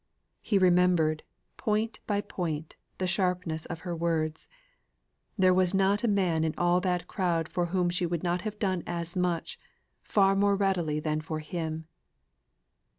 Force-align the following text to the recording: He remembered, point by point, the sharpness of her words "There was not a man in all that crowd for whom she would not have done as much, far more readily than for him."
He 0.41 0.57
remembered, 0.57 1.21
point 1.57 1.99
by 2.07 2.21
point, 2.21 2.75
the 2.97 3.05
sharpness 3.05 3.67
of 3.67 3.81
her 3.81 3.95
words 3.95 4.47
"There 5.37 5.53
was 5.53 5.75
not 5.75 6.03
a 6.03 6.07
man 6.07 6.43
in 6.43 6.55
all 6.57 6.81
that 6.81 7.07
crowd 7.07 7.47
for 7.47 7.67
whom 7.67 7.91
she 7.91 8.07
would 8.07 8.23
not 8.23 8.41
have 8.41 8.57
done 8.57 8.81
as 8.87 9.15
much, 9.15 9.59
far 10.01 10.35
more 10.35 10.55
readily 10.55 10.99
than 10.99 11.21
for 11.21 11.37
him." 11.37 11.85